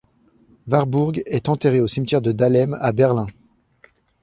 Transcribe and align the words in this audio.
Warburg 0.65 1.21
est 1.27 1.47
enterré 1.47 1.79
au 1.79 1.87
cimetière 1.87 2.23
de 2.23 2.31
Dahlem 2.31 2.75
à 2.81 2.91
Berlin. 2.91 3.27